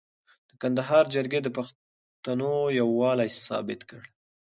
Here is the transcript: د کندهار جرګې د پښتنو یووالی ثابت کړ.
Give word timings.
د 0.49 0.51
کندهار 0.61 1.05
جرګې 1.15 1.39
د 1.43 1.49
پښتنو 1.57 2.53
یووالی 2.79 3.29
ثابت 3.45 3.81
کړ. 3.89 4.03